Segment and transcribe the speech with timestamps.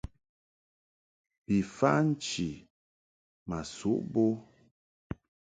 [1.45, 2.49] Bi fa nchi
[3.47, 4.23] ma suʼ bo.